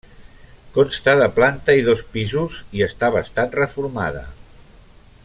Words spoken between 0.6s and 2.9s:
Consta de planta i dos pisos i